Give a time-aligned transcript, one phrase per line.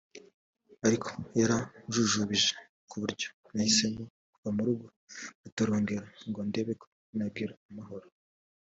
[0.87, 2.53] ariko yaranjujubije
[2.89, 4.85] ku buryo nahisemo kuva mu rugo
[5.39, 8.07] ngatorongera ngo ndebe ko nagira amahoro